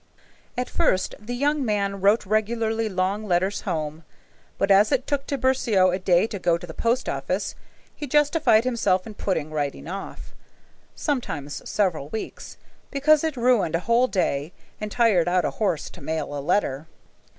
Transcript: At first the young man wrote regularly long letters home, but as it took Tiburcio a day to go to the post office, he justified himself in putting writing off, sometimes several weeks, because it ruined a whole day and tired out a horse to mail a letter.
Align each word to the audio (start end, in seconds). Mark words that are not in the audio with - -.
At 0.57 0.67
first 0.67 1.13
the 1.19 1.35
young 1.35 1.63
man 1.63 2.01
wrote 2.01 2.25
regularly 2.25 2.89
long 2.89 3.23
letters 3.23 3.61
home, 3.61 4.03
but 4.57 4.71
as 4.71 4.91
it 4.91 5.05
took 5.05 5.27
Tiburcio 5.27 5.91
a 5.91 5.99
day 5.99 6.25
to 6.25 6.39
go 6.39 6.57
to 6.57 6.65
the 6.65 6.73
post 6.73 7.07
office, 7.07 7.53
he 7.95 8.07
justified 8.07 8.63
himself 8.63 9.05
in 9.05 9.13
putting 9.13 9.51
writing 9.51 9.87
off, 9.87 10.33
sometimes 10.95 11.61
several 11.69 12.09
weeks, 12.09 12.57
because 12.89 13.23
it 13.23 13.37
ruined 13.37 13.75
a 13.75 13.81
whole 13.81 14.07
day 14.07 14.53
and 14.79 14.91
tired 14.91 15.27
out 15.27 15.45
a 15.45 15.51
horse 15.61 15.87
to 15.91 16.01
mail 16.01 16.35
a 16.35 16.41
letter. 16.41 16.87